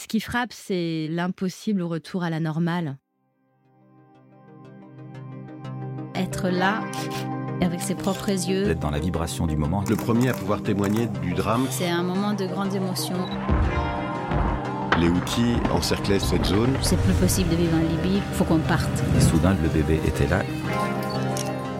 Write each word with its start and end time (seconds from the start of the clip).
Ce 0.00 0.06
qui 0.08 0.18
frappe, 0.18 0.54
c'est 0.54 1.08
l'impossible 1.10 1.82
retour 1.82 2.22
à 2.22 2.30
la 2.30 2.40
normale. 2.40 2.96
Être 6.14 6.48
là, 6.48 6.80
avec 7.60 7.82
ses 7.82 7.94
propres 7.94 8.30
yeux. 8.30 8.64
D'être 8.64 8.80
dans 8.80 8.90
la 8.90 8.98
vibration 8.98 9.46
du 9.46 9.58
moment. 9.58 9.84
Le 9.90 9.96
premier 9.96 10.30
à 10.30 10.32
pouvoir 10.32 10.62
témoigner 10.62 11.06
du 11.20 11.34
drame. 11.34 11.66
C'est 11.68 11.90
un 11.90 12.02
moment 12.02 12.32
de 12.32 12.46
grande 12.46 12.74
émotion. 12.74 13.28
Les 14.98 15.10
outils 15.10 15.56
encerclaient 15.70 16.18
cette 16.18 16.46
zone. 16.46 16.74
C'est 16.80 16.98
plus 17.02 17.12
possible 17.12 17.50
de 17.50 17.56
vivre 17.56 17.76
en 17.76 17.80
Libye, 17.80 18.22
il 18.26 18.34
faut 18.36 18.44
qu'on 18.44 18.58
parte. 18.60 19.04
Et 19.18 19.20
soudain, 19.20 19.54
le 19.62 19.68
bébé 19.68 20.00
était 20.06 20.28
là. 20.28 20.42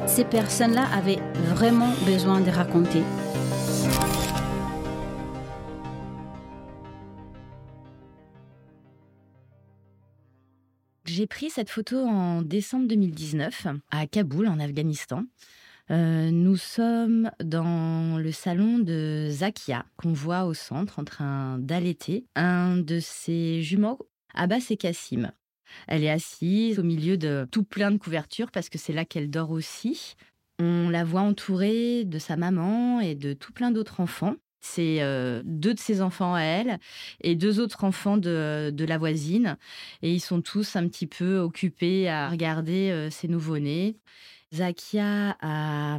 Ces 0.06 0.24
personnes-là 0.24 0.84
avaient 0.94 1.22
vraiment 1.54 1.94
besoin 2.04 2.40
de 2.40 2.50
raconter. 2.50 3.02
J'ai 11.20 11.26
pris 11.26 11.50
cette 11.50 11.68
photo 11.68 11.98
en 11.98 12.40
décembre 12.40 12.88
2019 12.88 13.66
à 13.90 14.06
Kaboul, 14.06 14.48
en 14.48 14.58
Afghanistan. 14.58 15.24
Euh, 15.90 16.30
nous 16.30 16.56
sommes 16.56 17.30
dans 17.44 18.16
le 18.16 18.32
salon 18.32 18.78
de 18.78 19.28
Zakia, 19.28 19.84
qu'on 19.98 20.14
voit 20.14 20.46
au 20.46 20.54
centre 20.54 20.98
en 20.98 21.04
train 21.04 21.58
d'allaiter 21.58 22.24
un 22.36 22.78
de 22.78 23.00
ses 23.00 23.60
jumeaux, 23.60 23.98
Abbas 24.32 24.68
et 24.70 24.78
Kassim. 24.78 25.30
Elle 25.88 26.04
est 26.04 26.10
assise 26.10 26.78
au 26.78 26.84
milieu 26.84 27.18
de 27.18 27.46
tout 27.50 27.64
plein 27.64 27.90
de 27.90 27.98
couvertures 27.98 28.50
parce 28.50 28.70
que 28.70 28.78
c'est 28.78 28.94
là 28.94 29.04
qu'elle 29.04 29.28
dort 29.28 29.50
aussi. 29.50 30.14
On 30.58 30.88
la 30.88 31.04
voit 31.04 31.20
entourée 31.20 32.06
de 32.06 32.18
sa 32.18 32.38
maman 32.38 33.00
et 33.00 33.14
de 33.14 33.34
tout 33.34 33.52
plein 33.52 33.72
d'autres 33.72 34.00
enfants. 34.00 34.36
C'est 34.60 34.98
euh, 35.00 35.42
deux 35.44 35.74
de 35.74 35.78
ses 35.78 36.02
enfants 36.02 36.34
à 36.34 36.42
elle 36.42 36.78
et 37.22 37.34
deux 37.34 37.60
autres 37.60 37.84
enfants 37.84 38.18
de, 38.18 38.70
de, 38.72 38.84
la 38.84 38.98
voisine. 38.98 39.56
Et 40.02 40.12
ils 40.12 40.20
sont 40.20 40.42
tous 40.42 40.76
un 40.76 40.86
petit 40.86 41.06
peu 41.06 41.38
occupés 41.38 42.08
à 42.08 42.28
regarder 42.28 42.90
euh, 42.90 43.10
ces 43.10 43.28
nouveau-nés. 43.28 43.96
Zakia 44.54 45.36
a 45.40 45.98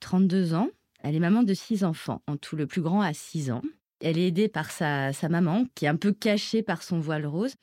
32 0.00 0.52
hum, 0.52 0.60
ans. 0.60 0.68
Elle 1.02 1.16
est 1.16 1.20
maman 1.20 1.42
de 1.42 1.52
six 1.54 1.84
enfants. 1.84 2.22
En 2.26 2.36
tout, 2.36 2.56
le 2.56 2.66
plus 2.66 2.80
grand 2.80 3.00
a 3.00 3.12
6 3.12 3.50
ans. 3.50 3.62
Elle 4.00 4.18
est 4.18 4.28
aidée 4.28 4.48
par 4.48 4.70
sa, 4.70 5.12
sa 5.12 5.28
maman, 5.28 5.66
qui 5.74 5.84
est 5.84 5.88
un 5.88 5.96
peu 5.96 6.12
cachée 6.12 6.62
par 6.62 6.82
son 6.82 6.98
voile 6.98 7.26
rose. 7.26 7.54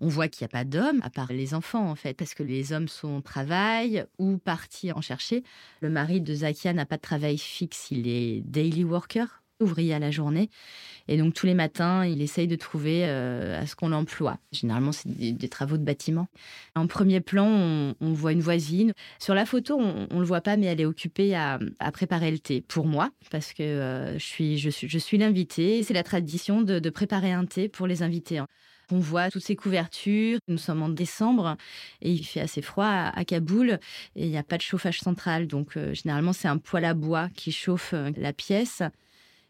On 0.00 0.08
voit 0.08 0.28
qu'il 0.28 0.44
n'y 0.44 0.46
a 0.46 0.56
pas 0.56 0.64
d'hommes, 0.64 1.00
à 1.02 1.10
part 1.10 1.32
les 1.32 1.52
enfants, 1.52 1.88
en 1.88 1.94
fait, 1.94 2.14
parce 2.14 2.32
que 2.34 2.42
les 2.42 2.72
hommes 2.72 2.88
sont 2.88 3.16
au 3.16 3.20
travail 3.20 4.06
ou 4.18 4.38
partis 4.38 4.92
en 4.92 5.02
chercher. 5.02 5.44
Le 5.80 5.90
mari 5.90 6.20
de 6.20 6.34
Zakia 6.34 6.72
n'a 6.72 6.86
pas 6.86 6.96
de 6.96 7.02
travail 7.02 7.36
fixe, 7.36 7.90
il 7.90 8.08
est 8.08 8.40
daily 8.40 8.82
worker, 8.82 9.39
ouvrier 9.60 9.94
à 9.94 9.98
la 9.98 10.10
journée. 10.10 10.50
Et 11.08 11.16
donc 11.16 11.34
tous 11.34 11.46
les 11.46 11.54
matins, 11.54 12.04
il 12.04 12.22
essaye 12.22 12.46
de 12.46 12.56
trouver 12.56 13.02
euh, 13.04 13.60
à 13.60 13.66
ce 13.66 13.74
qu'on 13.74 13.88
l'emploie. 13.88 14.38
Généralement, 14.52 14.92
c'est 14.92 15.08
des, 15.08 15.48
travaux 15.48 15.76
de 15.76 15.82
bâtiment. 15.82 16.28
En 16.76 16.86
premier 16.86 17.20
plan, 17.20 17.94
on, 18.00 18.12
voit 18.12 18.30
une 18.30 18.40
voisine. 18.40 18.92
Sur 19.18 19.34
la 19.34 19.44
photo, 19.44 19.76
on 19.76 20.14
ne 20.14 20.20
le 20.20 20.24
voit 20.24 20.40
pas, 20.40 20.56
mais 20.56 20.66
elle 20.66 20.80
est 20.80 20.86
occupée 20.86 21.34
à, 21.34 21.58
préparer 21.92 22.30
le 22.30 22.38
thé 22.38 22.60
pour 22.60 22.86
moi, 22.86 23.10
parce 23.30 23.52
que 23.52 23.62
euh, 23.62 24.18
je 24.18 24.24
suis, 24.24 24.58
je 24.58 24.70
suis, 24.70 24.88
je 24.88 24.98
suis 24.98 25.18
l'invitée. 25.18 25.82
C'est 25.82 25.94
la 25.94 26.04
tradition 26.04 26.62
de, 26.62 26.90
préparer 26.90 27.32
un 27.32 27.44
thé 27.44 27.68
pour 27.68 27.88
les 27.88 28.02
invités. 28.02 28.38
Hein. 28.38 28.46
On 28.92 28.98
voit 28.98 29.30
toutes 29.30 29.44
ces 29.44 29.56
couvertures. 29.56 30.38
Nous 30.48 30.58
sommes 30.58 30.82
en 30.82 30.88
décembre 30.88 31.56
et 32.02 32.10
il 32.12 32.24
fait 32.24 32.40
assez 32.40 32.62
froid 32.62 32.86
à, 32.86 33.24
Kaboul 33.24 33.78
et 34.16 34.24
il 34.24 34.30
n'y 34.30 34.38
a 34.38 34.42
pas 34.42 34.56
de 34.56 34.62
chauffage 34.62 35.00
central. 35.00 35.46
Donc, 35.46 35.76
euh, 35.76 35.94
généralement, 35.94 36.32
c'est 36.32 36.48
un 36.48 36.58
poêle 36.58 36.84
à 36.84 36.94
bois 36.94 37.28
qui 37.34 37.50
chauffe 37.52 37.94
la 38.16 38.32
pièce 38.32 38.82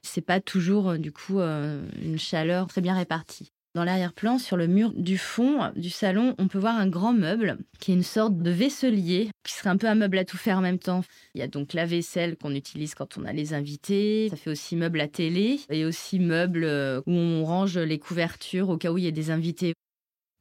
c'est 0.02 0.20
pas 0.20 0.40
toujours 0.40 0.90
euh, 0.90 0.98
du 0.98 1.12
coup 1.12 1.40
euh, 1.40 1.82
une 2.02 2.18
chaleur 2.18 2.66
très 2.66 2.80
bien 2.80 2.94
répartie. 2.94 3.52
Dans 3.74 3.84
l'arrière-plan, 3.84 4.38
sur 4.38 4.56
le 4.56 4.66
mur 4.66 4.92
du 4.96 5.16
fond 5.16 5.70
du 5.76 5.90
salon, 5.90 6.34
on 6.38 6.48
peut 6.48 6.58
voir 6.58 6.76
un 6.76 6.88
grand 6.88 7.12
meuble 7.12 7.56
qui 7.78 7.92
est 7.92 7.94
une 7.94 8.02
sorte 8.02 8.36
de 8.36 8.50
vaisselier, 8.50 9.30
qui 9.44 9.52
serait 9.52 9.70
un 9.70 9.76
peu 9.76 9.86
un 9.86 9.94
meuble 9.94 10.18
à 10.18 10.24
tout 10.24 10.36
faire 10.36 10.58
en 10.58 10.60
même 10.60 10.80
temps. 10.80 11.02
Il 11.36 11.40
y 11.40 11.44
a 11.44 11.46
donc 11.46 11.72
la 11.72 11.86
vaisselle 11.86 12.36
qu'on 12.36 12.52
utilise 12.52 12.96
quand 12.96 13.16
on 13.16 13.24
a 13.24 13.32
les 13.32 13.54
invités. 13.54 14.28
Ça 14.30 14.36
fait 14.36 14.50
aussi 14.50 14.74
meuble 14.74 15.00
à 15.00 15.06
télé 15.06 15.60
et 15.68 15.84
aussi 15.84 16.18
meuble 16.18 16.64
euh, 16.64 17.00
où 17.06 17.12
on 17.12 17.44
range 17.44 17.78
les 17.78 18.00
couvertures 18.00 18.70
au 18.70 18.76
cas 18.76 18.90
où 18.90 18.98
il 18.98 19.04
y 19.04 19.08
a 19.08 19.12
des 19.12 19.30
invités. 19.30 19.74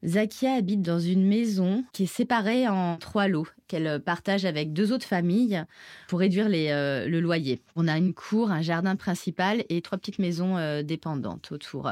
Zakia 0.05 0.53
habite 0.53 0.81
dans 0.81 0.99
une 0.99 1.27
maison 1.27 1.83
qui 1.91 2.03
est 2.03 2.05
séparée 2.07 2.69
en 2.69 2.95
trois 2.97 3.27
lots 3.27 3.47
qu'elle 3.67 3.99
partage 3.99 4.45
avec 4.45 4.71
deux 4.71 4.93
autres 4.93 5.05
familles 5.05 5.63
pour 6.07 6.19
réduire 6.19 6.47
euh, 6.49 7.05
le 7.05 7.19
loyer. 7.19 7.61
On 7.75 7.87
a 7.87 7.97
une 7.97 8.13
cour, 8.13 8.49
un 8.51 8.61
jardin 8.61 8.95
principal 8.95 9.65
et 9.67 9.81
trois 9.81 9.97
petites 9.97 10.19
maisons 10.19 10.57
euh, 10.57 10.83
dépendantes 10.83 11.51
autour. 11.51 11.91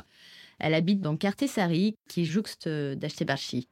Elle 0.59 0.73
habite 0.73 1.01
dans 1.01 1.17
Kartesari, 1.17 1.97
qui 2.07 2.25
jouxte 2.25 2.67
euh, 2.67 2.95
d'Ashtebarchi. 2.95 3.67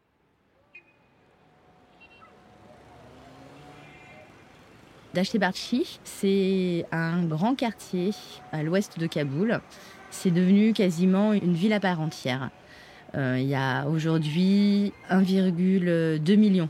D'Ashtebarchi, 5.14 6.00
c'est 6.04 6.86
un 6.92 7.24
grand 7.24 7.56
quartier 7.56 8.12
à 8.52 8.64
l'ouest 8.64 9.00
de 9.00 9.08
Kaboul. 9.08 9.62
C'est 10.12 10.32
devenu 10.32 10.74
quasiment 10.74 11.32
une 11.32 11.54
ville 11.54 11.72
à 11.72 11.80
part 11.80 12.02
entière. 12.02 12.52
Euh, 13.16 13.38
il 13.40 13.48
y 13.48 13.56
a 13.56 13.86
aujourd'hui 13.88 14.92
1,2 15.10 16.38
million 16.38 16.70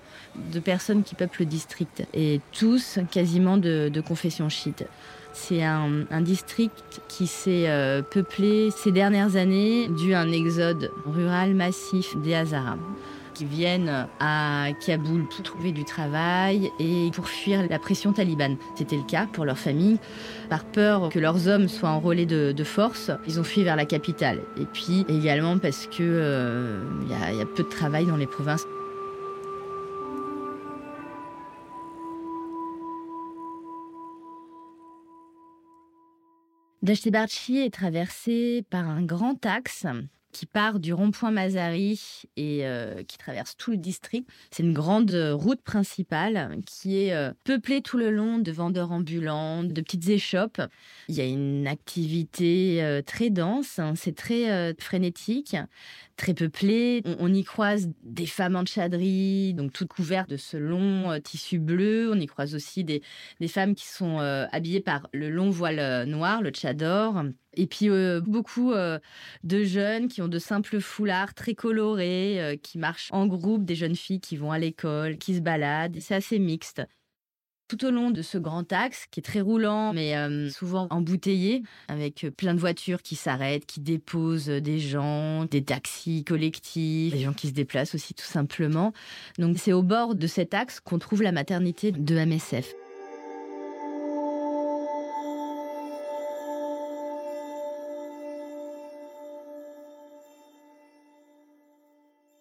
de 0.53 0.59
personnes 0.59 1.03
qui 1.03 1.15
peuplent 1.15 1.41
le 1.41 1.45
district 1.45 2.03
et 2.13 2.39
tous 2.51 2.99
quasiment 3.11 3.57
de, 3.57 4.03
confession 4.07 4.49
chiite. 4.49 4.85
C'est 5.33 5.63
un, 5.63 6.21
district 6.21 7.01
qui 7.07 7.27
s'est 7.27 7.67
euh, 7.67 8.01
peuplé 8.01 8.69
ces 8.71 8.91
dernières 8.91 9.35
années 9.35 9.89
dû 9.89 10.13
à 10.13 10.21
un 10.21 10.31
exode 10.31 10.91
rural 11.05 11.53
massif 11.53 12.15
des 12.17 12.35
Hazaras 12.35 12.77
qui 13.35 13.45
viennent 13.45 14.07
à 14.19 14.69
Kaboul 14.83 15.27
pour 15.27 15.43
trouver 15.43 15.71
du 15.71 15.83
travail 15.83 16.71
et 16.79 17.11
pour 17.13 17.27
fuir 17.27 17.67
la 17.69 17.77
pression 17.77 18.13
talibane. 18.13 18.57
C'était 18.75 18.95
le 18.95 19.03
cas 19.03 19.27
pour 19.31 19.45
leur 19.45 19.57
famille. 19.57 19.99
Par 20.49 20.63
peur 20.63 21.09
que 21.09 21.19
leurs 21.19 21.47
hommes 21.47 21.67
soient 21.67 21.89
enrôlés 21.89 22.25
de, 22.25 22.63
force, 22.63 23.11
ils 23.27 23.39
ont 23.39 23.43
fui 23.43 23.63
vers 23.63 23.75
la 23.75 23.85
capitale. 23.85 24.39
Et 24.59 24.65
puis 24.65 25.05
également 25.09 25.59
parce 25.59 25.87
qu'il 25.87 26.05
euh, 26.07 26.81
y, 27.09 27.41
a 27.41 27.45
peu 27.45 27.63
de 27.63 27.69
travail 27.69 28.05
dans 28.05 28.17
les 28.17 28.25
provinces. 28.25 28.65
Dashtibarchi 36.81 37.57
est 37.57 37.73
traversé 37.73 38.63
par 38.69 38.87
un 38.87 39.03
grand 39.03 39.45
axe 39.45 39.87
qui 40.35 40.45
part 40.45 40.81
du 40.81 40.91
rond-point 40.91 41.31
Mazari 41.31 42.23
et 42.35 42.67
euh, 42.67 43.03
qui 43.03 43.17
traverse 43.17 43.55
tout 43.55 43.71
le 43.71 43.77
district. 43.77 44.29
C'est 44.51 44.63
une 44.63 44.73
grande 44.73 45.13
euh, 45.13 45.33
route 45.33 45.61
principale 45.61 46.59
qui 46.65 46.97
est 46.97 47.13
euh, 47.13 47.31
peuplée 47.45 47.81
tout 47.81 47.97
le 47.97 48.11
long 48.11 48.37
de 48.37 48.51
vendeurs 48.51 48.91
ambulants, 48.91 49.63
de 49.63 49.79
petites 49.79 50.09
échoppes. 50.09 50.61
Il 51.07 51.15
y 51.15 51.21
a 51.21 51.25
une 51.25 51.67
activité 51.67 53.01
très 53.05 53.29
dense, 53.29 53.79
hein. 53.79 53.93
c'est 53.95 54.15
très 54.15 54.73
frénétique, 54.77 55.55
très 56.17 56.33
peuplé. 56.33 57.01
On, 57.19 57.33
y 57.33 57.43
croise 57.43 57.89
des 58.03 58.25
femmes 58.25 58.55
en 58.55 58.65
tchadri, 58.65 59.53
donc 59.53 59.71
toutes 59.71 59.87
couvertes 59.87 60.29
de 60.29 60.37
ce 60.37 60.57
long 60.57 61.17
tissu 61.21 61.59
bleu. 61.59 62.11
On 62.11 62.19
y 62.19 62.25
croise 62.25 62.55
aussi 62.55 62.83
des, 62.83 63.01
des 63.39 63.47
femmes 63.47 63.75
qui 63.75 63.87
sont 63.87 64.17
habillées 64.51 64.81
par 64.81 65.07
le 65.13 65.29
long 65.29 65.49
voile 65.49 66.05
noir, 66.05 66.41
le 66.41 66.49
tchador. 66.49 67.23
Et 67.55 67.67
puis 67.67 67.89
euh, 67.89 68.21
beaucoup 68.21 68.73
euh, 68.73 68.99
de 69.43 69.63
jeunes 69.63 70.07
qui 70.07 70.21
ont 70.21 70.27
de 70.27 70.39
simples 70.39 70.79
foulards 70.79 71.33
très 71.33 71.53
colorés, 71.53 72.41
euh, 72.41 72.55
qui 72.55 72.77
marchent 72.77 73.09
en 73.11 73.27
groupe, 73.27 73.65
des 73.65 73.75
jeunes 73.75 73.95
filles 73.95 74.19
qui 74.19 74.37
vont 74.37 74.51
à 74.51 74.59
l'école, 74.59 75.17
qui 75.17 75.35
se 75.35 75.39
baladent. 75.39 75.97
C'est 75.99 76.15
assez 76.15 76.39
mixte. 76.39 76.81
Tout 77.67 77.83
au 77.83 77.89
long 77.89 78.11
de 78.11 78.21
ce 78.21 78.37
grand 78.37 78.71
axe, 78.71 79.07
qui 79.09 79.21
est 79.21 79.23
très 79.23 79.41
roulant, 79.41 79.91
mais 79.91 80.13
souvent 80.51 80.85
embouteillé, 80.91 81.63
avec 81.87 82.27
plein 82.37 82.53
de 82.53 82.59
voitures 82.59 83.01
qui 83.01 83.15
s'arrêtent, 83.15 83.65
qui 83.65 83.79
déposent 83.79 84.45
des 84.45 84.77
gens, 84.77 85.45
des 85.45 85.63
taxis 85.63 86.23
collectifs, 86.23 87.13
des 87.13 87.23
gens 87.23 87.33
qui 87.33 87.47
se 87.47 87.53
déplacent 87.53 87.95
aussi 87.95 88.13
tout 88.13 88.23
simplement. 88.23 88.93
Donc 89.39 89.57
c'est 89.57 89.73
au 89.73 89.81
bord 89.81 90.13
de 90.13 90.27
cet 90.27 90.53
axe 90.53 90.79
qu'on 90.79 90.99
trouve 90.99 91.23
la 91.23 91.31
maternité 91.31 91.91
de 91.91 92.15
MSF. 92.23 92.75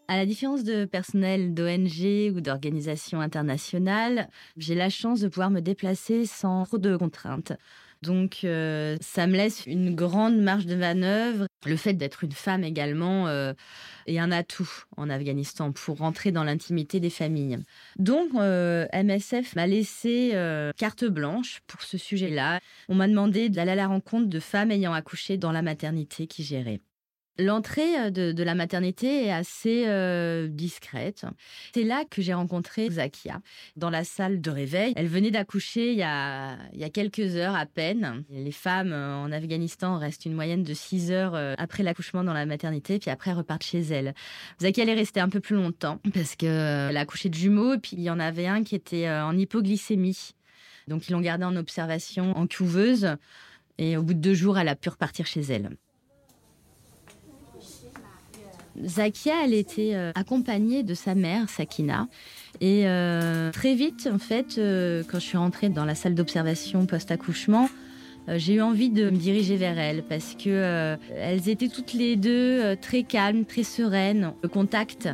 À 0.06 0.16
la 0.16 0.26
différence 0.26 0.64
de 0.64 0.84
personnel 0.84 1.54
d'ONG 1.54 2.36
ou 2.36 2.42
d'organisations 2.42 3.20
internationales, 3.20 4.28
j'ai 4.58 4.74
la 4.74 4.90
chance 4.90 5.20
de 5.20 5.28
pouvoir 5.28 5.50
me 5.50 5.60
déplacer 5.60 6.26
sans 6.26 6.64
trop 6.64 6.76
de 6.76 6.96
contraintes. 6.96 7.54
Donc, 8.02 8.40
euh, 8.44 8.98
ça 9.00 9.26
me 9.26 9.32
laisse 9.32 9.64
une 9.64 9.94
grande 9.94 10.36
marge 10.36 10.66
de 10.66 10.74
manœuvre. 10.74 11.46
Le 11.64 11.76
fait 11.76 11.94
d'être 11.94 12.22
une 12.22 12.32
femme 12.32 12.64
également 12.64 13.28
euh, 13.28 13.54
est 14.06 14.18
un 14.18 14.30
atout 14.30 14.68
en 14.98 15.08
Afghanistan 15.08 15.72
pour 15.72 15.96
rentrer 15.96 16.30
dans 16.30 16.44
l'intimité 16.44 17.00
des 17.00 17.08
familles. 17.08 17.60
Donc, 17.98 18.28
euh, 18.34 18.86
MSF 18.92 19.56
m'a 19.56 19.66
laissé 19.66 20.32
carte 20.76 21.04
blanche 21.06 21.62
pour 21.66 21.80
ce 21.80 21.96
sujet-là. 21.96 22.60
On 22.90 22.94
m'a 22.94 23.08
demandé 23.08 23.48
d'aller 23.48 23.72
à 23.72 23.76
la 23.76 23.86
rencontre 23.86 24.28
de 24.28 24.40
femmes 24.40 24.70
ayant 24.70 24.92
accouché 24.92 25.38
dans 25.38 25.52
la 25.52 25.62
maternité 25.62 26.26
qui 26.26 26.42
gérait. 26.42 26.82
L'entrée 27.38 27.98
euh, 27.98 28.10
de, 28.10 28.42
la 28.42 28.54
maternité 28.54 29.26
est 29.26 29.32
assez 29.32 29.84
euh, 29.86 30.46
discrète. 30.48 31.26
C'est 31.74 31.82
là 31.82 32.04
que 32.08 32.22
j'ai 32.22 32.34
rencontré 32.34 32.88
Zakia, 32.90 33.40
dans 33.76 33.90
la 33.90 34.04
salle 34.04 34.40
de 34.40 34.50
réveil. 34.50 34.92
Elle 34.96 35.08
venait 35.08 35.32
d'accoucher 35.32 35.92
il, 35.92 35.98
y 35.98 36.02
a- 36.04 36.56
quelques 36.92 37.34
heures 37.36 37.56
à 37.56 37.66
peine. 37.66 38.22
Les 38.30 38.52
femmes 38.52 38.92
euh, 38.92 39.16
en 39.16 39.32
Afghanistan 39.32 39.98
restent 39.98 40.26
une 40.26 40.34
moyenne 40.34 40.62
de 40.62 40.74
6 40.74 41.10
heures 41.10 41.34
après 41.58 41.82
l'accouchement 41.82 42.22
dans 42.22 42.32
la 42.32 42.46
maternité, 42.46 42.98
puis 42.98 43.10
après 43.10 43.32
repartent 43.32 43.64
chez 43.64 43.80
elles. 43.80 44.14
Zakia, 44.60 44.84
elle 44.84 44.90
est 44.90 44.94
restée 44.94 45.20
un 45.20 45.28
peu 45.28 45.40
plus 45.40 45.56
longtemps 45.56 46.00
parce 46.14 46.36
qu'elle 46.36 46.96
a 46.96 47.00
accouché 47.00 47.28
de 47.28 47.34
jumeaux, 47.34 47.78
puis 47.78 47.96
il 47.96 48.02
y 48.02 48.10
en 48.10 48.20
avait 48.20 48.46
un 48.46 48.62
qui 48.62 48.74
était 48.74 49.10
en 49.10 49.36
hypoglycémie. 49.36 50.30
Donc 50.86 51.08
ils 51.08 51.12
l'ont 51.12 51.20
gardée 51.20 51.44
en 51.44 51.56
observation 51.56 52.36
en 52.36 52.46
couveuse, 52.46 53.16
et 53.78 53.96
au 53.96 54.02
bout 54.02 54.14
de 54.14 54.20
deux 54.20 54.34
jours, 54.34 54.58
elle 54.58 54.68
a 54.68 54.76
pu 54.76 54.88
repartir 54.88 55.26
chez 55.26 55.40
elle. 55.40 55.70
Zakia, 58.82 59.44
elle 59.44 59.54
était 59.54 59.94
euh, 59.94 60.12
accompagnée 60.14 60.82
de 60.82 60.94
sa 60.94 61.14
mère, 61.14 61.48
Sakina. 61.48 62.08
Et 62.60 62.86
euh, 62.86 63.50
très 63.52 63.74
vite, 63.74 64.08
en 64.12 64.18
fait, 64.18 64.58
euh, 64.58 65.02
quand 65.08 65.18
je 65.18 65.24
suis 65.24 65.36
rentrée 65.36 65.68
dans 65.68 65.84
la 65.84 65.94
salle 65.94 66.14
d'observation 66.14 66.86
post-accouchement, 66.86 67.68
j'ai 68.26 68.54
eu 68.54 68.62
envie 68.62 68.88
de 68.88 69.10
me 69.10 69.18
diriger 69.18 69.56
vers 69.56 69.78
elles 69.78 70.02
parce 70.02 70.34
que 70.34 70.96
elles 71.14 71.50
étaient 71.50 71.68
toutes 71.68 71.92
les 71.92 72.16
deux 72.16 72.74
très 72.80 73.02
calmes, 73.02 73.44
très 73.44 73.64
sereines. 73.64 74.32
Le 74.42 74.48
contact 74.48 75.10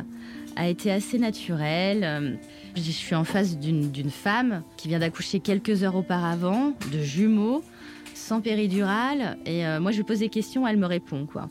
a 0.55 0.69
été 0.69 0.89
assez 0.93 1.19
naturel. 1.19 2.39
Je 2.73 2.91
suis 2.91 3.13
en 3.13 3.25
face 3.25 3.57
d'une 3.57 4.09
femme 4.09 4.63
qui 4.77 4.87
vient 4.87 4.99
d'accoucher 4.99 5.41
quelques 5.41 5.83
heures 5.83 5.97
auparavant, 5.97 6.71
de 6.93 6.99
jumeaux, 6.99 7.65
sans 8.13 8.39
péridurale. 8.39 9.37
Et 9.45 9.63
moi, 9.81 9.91
je 9.91 10.03
pose 10.03 10.19
des 10.19 10.29
questions, 10.29 10.65
elle 10.65 10.77
me 10.77 10.87
répond, 10.87 11.25
quoi. 11.25 11.49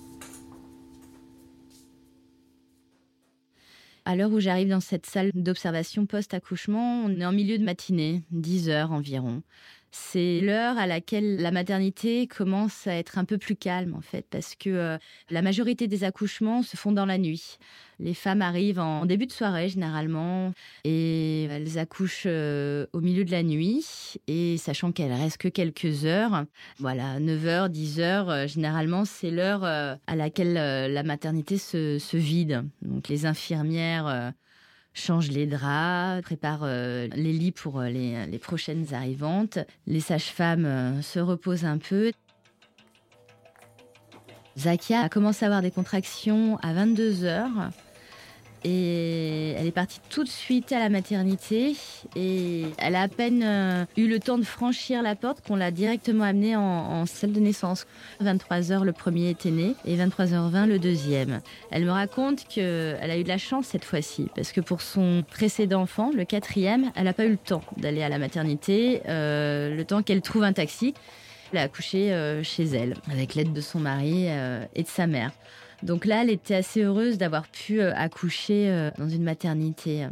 À 4.11 4.17
l'heure 4.17 4.33
où 4.33 4.41
j'arrive 4.41 4.71
dans 4.71 4.81
cette 4.81 5.07
salle 5.07 5.31
d'observation 5.35 6.05
post-accouchement, 6.05 7.05
on 7.05 7.21
est 7.21 7.25
en 7.25 7.31
milieu 7.31 7.59
de 7.59 7.63
matinée, 7.63 8.25
10 8.33 8.69
heures 8.69 8.91
environ. 8.91 9.45
C'est 9.93 10.41
l'heure 10.41 10.79
à 10.79 10.87
laquelle 10.87 11.39
la 11.39 11.51
maternité 11.51 12.29
commence 12.29 12.87
à 12.87 12.95
être 12.95 13.19
un 13.19 13.25
peu 13.25 13.39
plus 13.39 13.57
calme 13.57 13.95
en 13.95 14.01
fait, 14.01 14.25
parce 14.31 14.55
que 14.55 14.71
euh, 14.71 14.99
la 15.31 15.43
majorité 15.43 15.89
des 15.89 16.05
accouchements 16.05 16.63
se 16.63 16.77
font 16.77 16.93
dans 16.93 17.07
la 17.07 17.19
nuit. 17.19 17.59
Les 17.99 18.15
femmes 18.15 18.41
arrivent 18.41 18.79
en 18.79 19.05
début 19.05 19.27
de 19.27 19.33
soirée 19.33 19.69
généralement 19.69 20.53
et 20.85 21.45
elles 21.45 21.77
accouchent 21.79 22.23
euh, 22.27 22.87
au 22.93 23.01
milieu 23.01 23.25
de 23.25 23.33
la 23.33 23.43
nuit 23.43 24.17
et 24.29 24.59
sachant 24.59 24.93
qu'elles 24.93 25.13
restent 25.13 25.39
que 25.39 25.49
quelques 25.49 26.05
heures, 26.05 26.45
voilà, 26.79 27.19
9h, 27.19 27.69
10h, 27.71 28.01
euh, 28.01 28.47
généralement 28.47 29.05
c'est 29.05 29.33
l'heure 29.33 29.65
à 29.65 30.17
laquelle 30.17 30.55
la 30.55 31.03
maternité 31.03 31.59
se, 31.59 31.99
se 31.99 32.17
vide. 32.17 32.65
Donc 32.83 33.09
les 33.09 33.27
infirmières 33.27 34.33
changent 34.93 35.31
les 35.31 35.47
draps, 35.47 36.23
préparent 36.23 36.65
euh, 36.65 37.09
les 37.15 37.33
lits 37.33 37.53
pour 37.53 37.81
euh, 37.81 37.89
les, 37.89 38.27
les 38.27 38.39
prochaines 38.39 38.93
arrivantes. 38.93 39.59
Les 39.87 40.01
sages-femmes 40.01 40.65
euh, 40.65 41.03
se 41.03 41.21
reposent 41.21 41.65
un 41.65 41.79
peu. 41.79 42.13
Zakia 44.59 45.03
a 45.03 45.09
commencé 45.09 45.45
à 45.45 45.49
avoir 45.49 45.63
des 45.63 45.71
contractions 45.71 46.59
à 46.59 46.73
22 46.73 47.25
heures. 47.25 47.71
Et 48.65 49.53
elle 49.57 49.67
est 49.67 49.73
partie 49.73 50.01
tout 50.11 50.23
de 50.23 50.29
suite 50.29 50.71
à 50.73 50.79
la 50.79 50.91
maternité 50.91 51.75
et 52.15 52.65
elle 52.79 52.95
a 52.95 53.03
à 53.03 53.09
peine 53.09 53.43
euh, 53.43 53.85
eu 53.97 54.07
le 54.07 54.21
temps 54.21 54.37
de 54.37 54.45
franchir 54.45 55.03
la 55.03 55.15
porte 55.15 55.47
qu'on 55.47 55.57
l'a 55.57 55.71
directement 55.71 56.25
amenée 56.25 56.57
en, 56.57 57.07
salle 57.07 57.33
de 57.33 57.41
naissance. 57.41 57.87
23h 58.23 58.85
le 58.85 58.93
premier 58.93 59.31
était 59.31 59.51
né 59.51 59.75
et 59.87 59.97
23h20 59.97 60.67
le 60.67 60.79
deuxième. 60.79 61.41
Elle 61.71 61.87
me 61.87 61.91
raconte 61.91 62.47
qu'elle 62.49 63.11
a 63.11 63.17
eu 63.17 63.25
de 63.25 63.29
la 63.29 63.39
chance 63.39 63.67
cette 63.67 63.85
fois-ci 63.85 64.29
parce 64.35 64.53
que 64.53 64.61
pour 64.61 64.83
son 64.83 65.25
précédent 65.29 65.83
enfant, 65.83 66.11
le 66.15 66.25
quatrième, 66.25 66.93
elle 66.97 67.05
n'a 67.05 67.15
pas 67.15 67.25
eu 67.25 67.31
le 67.31 67.37
temps 67.39 67.63
d'aller 67.79 68.03
à 68.03 68.11
la 68.11 68.19
maternité, 68.19 69.01
euh, 69.09 69.75
le 69.75 69.85
temps 69.85 70.03
qu'elle 70.03 70.21
trouve 70.21 70.45
un 70.45 70.53
taxi. 70.53 70.93
Elle 71.53 71.59
a 71.59 71.63
accouché 71.63 72.13
euh, 72.13 72.43
chez 72.43 72.65
elle 72.65 72.95
avec 73.11 73.35
l'aide 73.35 73.55
de 73.55 73.61
son 73.63 73.81
mari 73.81 74.27
et 74.75 74.83
de 74.83 74.89
sa 74.89 75.07
mère. 75.07 75.33
Donc 75.83 76.05
là, 76.05 76.23
elle 76.23 76.31
était 76.31 76.55
assez 76.55 76.83
heureuse 76.83 77.19
d'avoir 77.19 77.49
pu 77.49 77.81
euh, 77.81 77.93
accoucher 77.95 78.71
euh, 78.71 78.91
dans 78.99 79.09
une 79.09 79.23
maternité. 79.23 80.07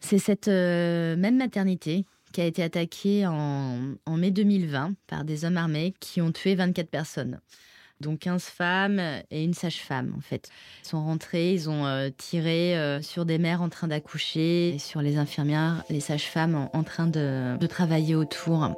C'est 0.00 0.18
cette 0.18 0.48
euh, 0.48 1.16
même 1.16 1.36
maternité 1.36 2.06
qui 2.32 2.40
a 2.40 2.46
été 2.46 2.62
attaquée 2.62 3.26
en, 3.26 3.96
mai 4.08 4.30
2020 4.30 4.94
par 5.06 5.24
des 5.24 5.44
hommes 5.44 5.56
armés 5.56 5.94
qui 6.00 6.20
ont 6.20 6.32
tué 6.32 6.54
24 6.54 6.88
personnes. 6.88 7.40
Donc 8.00 8.20
15 8.20 8.44
femmes 8.44 9.00
et 9.30 9.44
une 9.44 9.52
sage-femme 9.52 10.14
en 10.16 10.20
fait. 10.20 10.48
Ils 10.84 10.88
sont 10.88 11.04
rentrés, 11.04 11.52
ils 11.52 11.68
ont 11.68 12.10
tiré 12.16 12.98
sur 13.02 13.26
des 13.26 13.36
mères 13.36 13.60
en 13.60 13.68
train 13.68 13.88
d'accoucher, 13.88 14.76
sur 14.78 15.02
les 15.02 15.18
infirmières, 15.18 15.84
les 15.90 16.00
sages-femmes 16.00 16.70
en, 16.72 16.82
train 16.82 17.08
de 17.08 17.66
travailler 17.66 18.14
autour. 18.14 18.70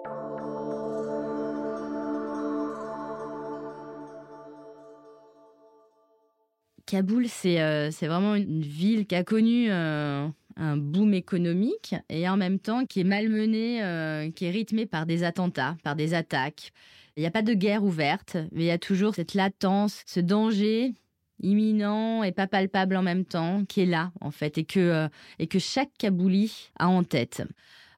Kaboul, 6.93 7.27
c'est 7.27 7.59
euh, 7.63 7.91
c'est 7.91 8.07
vraiment 8.07 8.35
une 8.35 8.61
ville 8.61 9.07
qui 9.07 9.15
a 9.15 9.25
connu 9.25 9.71
euh, 9.71 10.29
un 10.57 10.77
boom 10.77 11.15
économique 11.15 11.95
et 12.11 12.29
en 12.29 12.37
même 12.37 12.59
temps 12.59 12.85
qui 12.85 13.01
est 13.01 13.05
malmenée, 13.05 13.83
euh, 13.83 14.31
qui 14.31 14.45
est 14.45 14.51
rythmée 14.51 14.85
par 14.85 15.07
des 15.07 15.25
attentats, 15.25 15.75
par 15.85 15.97
des 15.97 16.13
attaques. 16.13 16.71
Il 17.17 17.21
n'y 17.21 17.27
a 17.27 17.31
pas 17.31 17.41
de 17.41 17.55
guerre 17.55 17.83
ouverte, 17.83 18.37
mais 18.53 18.65
il 18.65 18.67
y 18.67 18.71
a 18.71 18.77
toujours 18.77 19.15
cette 19.15 19.33
latence, 19.33 20.03
ce 20.05 20.21
danger 20.21 20.93
imminent 21.41 22.25
et 22.25 22.33
pas 22.33 22.47
palpable 22.47 22.95
en 22.97 23.03
même 23.03 23.25
temps 23.25 23.65
qui 23.65 23.81
est 23.81 23.87
là 23.87 24.13
en 24.21 24.31
fait 24.31 24.59
et 24.59 24.65
que, 24.65 25.09
et 25.39 25.47
que 25.47 25.59
chaque 25.59 25.93
Kabouli 25.97 26.73
a 26.79 26.91
en 26.91 27.05
tête. 27.05 27.43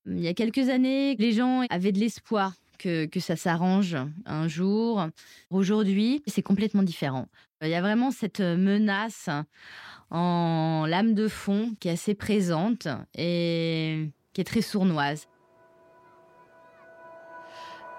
Il 0.06 0.20
y 0.20 0.28
a 0.28 0.34
quelques 0.34 0.68
années, 0.68 1.16
les 1.16 1.32
gens 1.32 1.62
avaient 1.68 1.90
de 1.90 1.98
l'espoir 1.98 2.52
que, 2.78 3.08
ça 3.20 3.36
s'arrange 3.36 3.96
un 4.26 4.48
jour. 4.48 5.06
Aujourd'hui, 5.50 6.22
c'est 6.26 6.42
complètement 6.42 6.82
différent. 6.82 7.28
Il 7.62 7.68
y 7.68 7.74
a 7.74 7.80
vraiment 7.80 8.10
cette 8.10 8.40
menace 8.40 9.30
en 10.10 10.86
lame 10.86 11.14
de 11.14 11.28
fond 11.28 11.74
qui 11.80 11.88
est 11.88 11.92
assez 11.92 12.14
présente 12.14 12.88
et 13.16 14.10
qui 14.32 14.40
est 14.40 14.44
très 14.44 14.62
sournoise. 14.62 15.26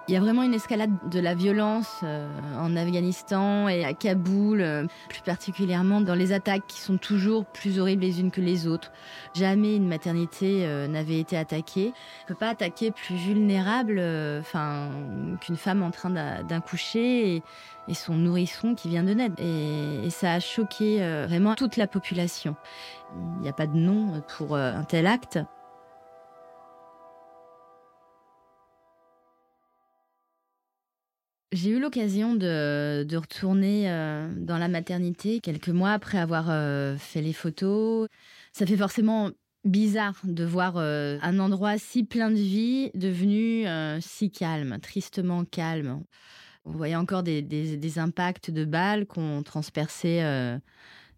Il 0.08 0.14
y 0.14 0.18
a 0.18 0.20
vraiment 0.20 0.44
une 0.44 0.54
escalade 0.54 0.92
de 1.10 1.20
la 1.20 1.34
violence 1.34 2.02
euh, 2.04 2.30
en 2.60 2.76
Afghanistan 2.76 3.68
et 3.68 3.84
à 3.84 3.94
Kaboul, 3.94 4.62
euh, 4.62 4.86
plus 5.10 5.24
particulièrement 5.24 6.00
dans 6.00 6.14
les 6.14 6.32
attaques 6.32 6.68
qui 6.68 6.80
sont 6.80 6.98
toujours 6.98 7.44
plus 7.44 7.80
horribles 7.80 8.04
les 8.04 8.20
unes 8.20 8.30
que 8.30 8.40
les 8.40 8.68
autres. 8.68 8.92
Jamais 9.34 9.76
une 9.76 9.88
maternité 9.88 10.68
euh, 10.68 10.88
n'avait 10.88 11.20
été 11.20 11.36
attaquée. 11.36 11.92
On 12.24 12.28
peut 12.28 12.36
pas 12.36 12.50
attaquer 12.50 12.92
plus 12.92 13.16
vulnérable 13.16 13.96
qu'une 15.42 15.58
femme 15.58 15.82
en 15.82 15.90
train 15.90 16.12
d'a- 16.12 16.44
d'accoucher 16.44 17.38
et, 17.38 17.44
et 17.88 17.94
son 17.96 18.14
nourrisson 18.14 18.76
qui 18.76 18.90
vient 18.90 19.04
de 19.04 19.14
naître. 19.16 19.42
Et, 19.42 20.06
et 20.06 20.10
ça 20.12 20.34
a 20.34 20.40
choqué 20.40 21.00
vraiment 21.28 21.56
toute 21.56 21.78
la 21.78 21.88
population. 21.88 22.56
Il 23.38 23.42
n'y 23.42 23.50
a 23.50 23.54
pas 23.54 23.66
de 23.66 23.76
nom 23.76 24.22
pour 24.38 24.56
un 24.56 24.84
tel 24.84 25.08
acte. 25.08 25.40
J'ai 31.56 31.70
eu 31.70 31.80
l'occasion 31.80 32.36
de, 32.36 33.06
retourner 33.16 33.90
euh, 33.90 34.28
dans 34.36 34.58
la 34.58 34.68
maternité 34.68 35.40
quelques 35.40 35.70
mois 35.70 35.92
après 35.92 36.18
avoir 36.18 36.48
euh, 36.50 36.98
fait 36.98 37.22
les 37.22 37.32
photos. 37.32 38.10
Ça 38.52 38.66
fait 38.66 38.76
forcément 38.76 39.32
bizarre 39.64 40.20
de 40.26 40.44
voir 40.44 40.76
euh, 40.76 41.18
un 41.22 41.40
endroit 41.40 41.78
si 41.78 42.04
plein 42.04 42.30
de 42.30 42.36
vie 42.36 42.92
devenu 42.94 43.66
si 44.02 44.32
calme, 44.32 44.80
tristement 44.82 45.46
calme. 45.46 46.04
On 46.66 46.72
voyait 46.72 46.98
encore 46.98 47.24
des, 47.24 47.42
des- 47.42 48.00
impacts 48.00 48.52
de 48.52 48.66
balles 48.66 49.06
transpercé 49.42 50.24
euh, 50.24 50.60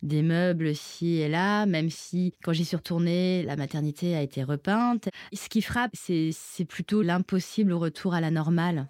des 0.04 0.22
meubles 0.22 0.76
ci 0.76 1.16
et 1.16 1.30
là, 1.30 1.66
même 1.66 1.90
si 1.90 2.36
quand 2.44 2.54
j'y 2.54 2.64
suis 2.64 2.78
retournée, 2.78 3.42
la 3.42 3.56
maternité 3.56 4.16
a 4.16 4.22
été 4.22 4.44
repeinte. 4.44 5.10
Ce 5.34 5.50
qui 5.50 5.64
frappe, 5.64 5.96
c'est 5.96 6.66
plutôt 6.66 7.02
l'impossible 7.02 7.74
retour 7.74 8.14
à 8.14 8.22
la 8.22 8.30
normale. 8.30 8.88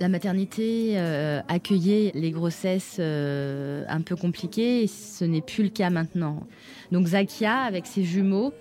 La 0.00 0.08
maternité 0.08 0.94
euh, 0.96 1.40
accueillait 1.48 2.10
les 2.14 2.30
grossesses 2.32 2.96
euh, 2.98 3.84
un 3.88 4.00
peu 4.00 4.16
compliquées 4.16 4.82
et 4.82 4.86
ce 4.86 5.24
n'est 5.24 5.40
plus 5.40 5.64
le 5.64 5.70
cas 5.70 5.90
maintenant. 5.90 6.46
Donc 6.90 7.06
Zakia, 7.06 7.58
avec 7.58 7.86
ses 7.86 8.02
jumeaux, 8.02 8.52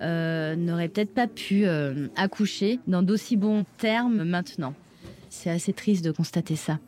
euh, 0.00 0.56
n'aurait 0.56 0.88
peut-être 0.88 1.12
pas 1.12 1.26
pu 1.26 1.66
accoucher 2.16 2.80
dans 2.86 3.02
d'aussi 3.02 3.36
bons 3.36 3.64
termes 3.76 4.24
maintenant. 4.24 4.74
C'est 5.28 5.50
assez 5.50 5.72
triste 5.72 6.04
de 6.04 6.10
constater 6.10 6.56
ça. 6.56 6.78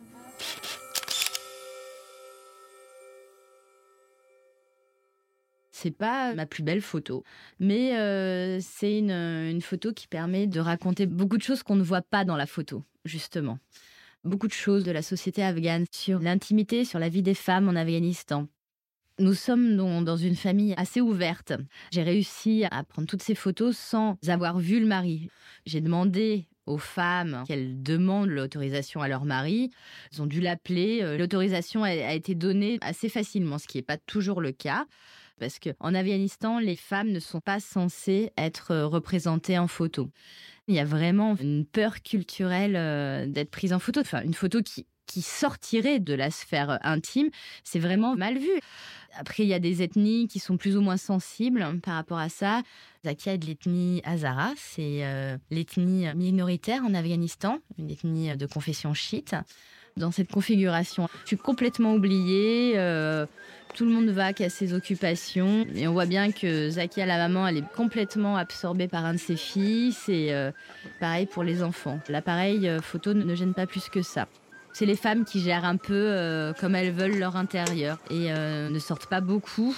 C'est 5.82 5.90
pas 5.96 6.34
ma 6.34 6.44
plus 6.44 6.62
belle 6.62 6.82
photo, 6.82 7.24
mais 7.58 7.96
euh, 7.98 8.58
c'est 8.60 8.98
une, 8.98 9.12
une 9.12 9.62
photo 9.62 9.94
qui 9.94 10.06
permet 10.08 10.46
de 10.46 10.60
raconter 10.60 11.06
beaucoup 11.06 11.38
de 11.38 11.42
choses 11.42 11.62
qu'on 11.62 11.74
ne 11.76 11.82
voit 11.82 12.02
pas 12.02 12.26
dans 12.26 12.36
la 12.36 12.44
photo, 12.46 12.84
justement. 13.06 13.58
beaucoup 14.24 14.46
de 14.48 14.52
choses 14.52 14.84
de 14.84 14.92
la 14.92 15.02
société 15.02 15.42
afghane, 15.42 15.86
sur 15.92 16.18
l'intimité, 16.20 16.84
sur 16.84 16.98
la 16.98 17.08
vie 17.08 17.22
des 17.22 17.34
femmes 17.34 17.68
en 17.68 17.76
Afghanistan. 17.76 18.46
Nous 19.18 19.34
sommes 19.34 19.76
dans 20.04 20.16
une 20.16 20.36
famille 20.36 20.74
assez 20.76 21.00
ouverte. 21.00 21.52
J'ai 21.92 22.02
réussi 22.02 22.64
à 22.70 22.84
prendre 22.84 23.08
toutes 23.08 23.22
ces 23.22 23.34
photos 23.34 23.76
sans 23.76 24.16
avoir 24.28 24.58
vu 24.58 24.80
le 24.80 24.86
mari. 24.86 25.28
J'ai 25.66 25.80
demandé 25.82 26.48
aux 26.66 26.78
femmes 26.78 27.44
qu'elles 27.46 27.82
demandent 27.82 28.28
l'autorisation 28.30 29.00
à 29.02 29.08
leur 29.08 29.24
mari. 29.24 29.70
Elles 30.12 30.22
ont 30.22 30.26
dû 30.26 30.40
l'appeler. 30.40 31.00
Euh, 31.02 31.18
l'autorisation 31.18 31.84
a 31.84 32.14
été 32.14 32.34
donnée 32.34 32.78
assez 32.82 33.08
facilement, 33.08 33.58
ce 33.58 33.66
qui 33.66 33.78
n'est 33.78 33.82
pas 33.82 33.98
toujours 33.98 34.40
le 34.40 34.52
cas. 34.52 34.86
Parce 35.40 35.58
qu'en 35.58 35.94
Afghanistan, 35.94 36.58
les 36.58 36.76
femmes 36.76 37.10
ne 37.10 37.18
sont 37.18 37.40
pas 37.40 37.58
censées 37.58 38.30
être 38.36 38.76
représentées 38.76 39.58
en 39.58 39.66
photo. 39.66 40.10
Il 40.68 40.74
y 40.74 40.78
a 40.78 40.84
vraiment 40.84 41.34
une 41.36 41.64
peur 41.64 42.02
culturelle 42.02 42.76
euh, 42.76 43.26
d'être 43.26 43.50
prise 43.50 43.72
en 43.72 43.78
photo. 43.78 44.00
Enfin, 44.00 44.22
une 44.22 44.34
photo 44.34 44.60
qui, 44.62 44.86
sortirait 45.22 45.98
de 45.98 46.14
la 46.14 46.30
sphère 46.30 46.78
intime, 46.82 47.30
c'est 47.64 47.80
vraiment 47.80 48.14
mal 48.14 48.38
vu. 48.38 48.60
Après, 49.18 49.42
il 49.42 49.48
y 49.48 49.54
a 49.54 49.58
des 49.58 49.82
ethnies 49.82 50.28
qui 50.28 50.38
sont 50.38 50.56
plus 50.56 50.76
ou 50.76 50.82
moins 50.82 50.98
sensibles 50.98 51.66
par 51.82 51.94
rapport 51.94 52.18
à 52.18 52.28
ça. 52.28 52.62
Zakia 53.04 53.34
est 53.34 53.38
de 53.38 53.46
l'ethnie 53.46 54.00
Hazara, 54.04 54.52
c'est 54.56 55.04
euh, 55.04 55.36
l'ethnie 55.50 56.06
minoritaire 56.14 56.84
en 56.84 56.94
Afghanistan, 56.94 57.58
une 57.76 57.90
ethnie 57.90 58.36
de 58.36 58.46
confession 58.46 58.94
chiite. 58.94 59.34
Dans 59.96 60.12
cette 60.12 60.30
configuration, 60.30 61.08
je 61.22 61.28
suis 61.28 61.36
complètement 61.36 61.94
oubliée. 61.94 62.74
Euh, 62.76 63.26
tout 63.74 63.84
le 63.84 63.90
monde 63.90 64.08
va 64.08 64.26
à 64.26 64.48
ses 64.48 64.74
occupations. 64.74 65.66
Et 65.74 65.88
on 65.88 65.92
voit 65.92 66.06
bien 66.06 66.32
que 66.32 66.70
Zakia, 66.70 67.06
la 67.06 67.16
maman, 67.16 67.46
elle 67.46 67.58
est 67.58 67.72
complètement 67.74 68.36
absorbée 68.36 68.88
par 68.88 69.04
un 69.04 69.14
de 69.14 69.18
ses 69.18 69.36
fils. 69.36 70.08
Et 70.08 70.32
euh, 70.32 70.50
pareil 71.00 71.26
pour 71.26 71.42
les 71.42 71.62
enfants. 71.62 72.00
L'appareil 72.08 72.70
photo 72.82 73.14
ne 73.14 73.34
gêne 73.34 73.54
pas 73.54 73.66
plus 73.66 73.88
que 73.88 74.02
ça. 74.02 74.26
C'est 74.72 74.86
les 74.86 74.96
femmes 74.96 75.24
qui 75.24 75.40
gèrent 75.40 75.64
un 75.64 75.76
peu 75.76 75.94
euh, 75.94 76.52
comme 76.52 76.74
elles 76.74 76.92
veulent 76.92 77.18
leur 77.18 77.36
intérieur 77.36 77.98
et 78.08 78.32
euh, 78.32 78.70
ne 78.70 78.78
sortent 78.78 79.06
pas 79.06 79.20
beaucoup. 79.20 79.76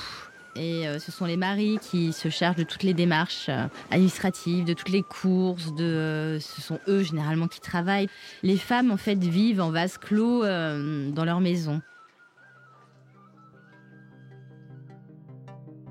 Et 0.55 0.87
euh, 0.87 0.99
ce 0.99 1.11
sont 1.11 1.25
les 1.25 1.39
maris 1.39 1.79
qui 1.81 2.13
se 2.13 2.29
chargent 2.29 2.59
de 2.59 2.63
toutes 2.63 2.83
les 2.83 2.93
démarches 2.93 3.49
administratives, 3.91 4.65
de 4.65 4.75
toutes 4.75 4.91
les 4.91 5.03
courses. 5.03 5.73
Ce 5.79 6.61
sont 6.61 6.79
eux 6.89 7.03
généralement 7.03 7.49
qui 7.49 7.61
travaillent. 7.61 8.09
Les 8.43 8.59
femmes 8.59 8.91
en 8.91 8.99
fait 8.99 9.19
vivent 9.19 9.63
en 9.63 9.71
vase 9.71 9.97
clos 9.97 10.43
dans 10.43 11.25
leur 11.25 11.41
maison. 11.41 11.81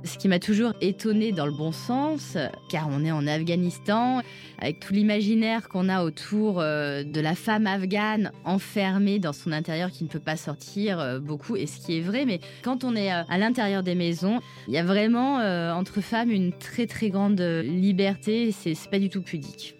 Ce 0.03 0.17
qui 0.17 0.27
m'a 0.27 0.39
toujours 0.39 0.73
étonnée 0.81 1.31
dans 1.31 1.45
le 1.45 1.51
bon 1.51 1.71
sens, 1.71 2.35
car 2.69 2.87
on 2.89 3.05
est 3.05 3.11
en 3.11 3.27
Afghanistan, 3.27 4.21
avec 4.57 4.79
tout 4.79 4.93
l'imaginaire 4.93 5.69
qu'on 5.69 5.89
a 5.89 6.03
autour 6.03 6.59
euh, 6.59 7.03
de 7.03 7.21
la 7.21 7.35
femme 7.35 7.67
afghane 7.67 8.31
enfermée 8.43 9.19
dans 9.19 9.33
son 9.33 9.51
intérieur 9.51 9.91
qui 9.91 10.03
ne 10.03 10.09
peut 10.09 10.19
pas 10.19 10.37
sortir 10.37 10.99
euh, 10.99 11.19
beaucoup, 11.19 11.55
et 11.55 11.67
ce 11.67 11.79
qui 11.79 11.97
est 11.97 12.01
vrai, 12.01 12.25
mais 12.25 12.39
quand 12.63 12.83
on 12.83 12.95
est 12.95 13.13
euh, 13.13 13.23
à 13.29 13.37
l'intérieur 13.37 13.83
des 13.83 13.95
maisons, 13.95 14.39
il 14.67 14.73
y 14.73 14.77
a 14.77 14.83
vraiment 14.83 15.37
entre 15.75 16.01
femmes 16.01 16.31
une 16.31 16.51
très 16.51 16.87
très 16.87 17.09
grande 17.09 17.39
liberté, 17.39 18.51
c'est 18.51 18.75
pas 18.89 18.99
du 18.99 19.09
tout 19.09 19.21
pudique. 19.21 19.75